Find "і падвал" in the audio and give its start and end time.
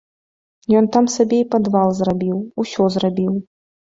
1.41-1.93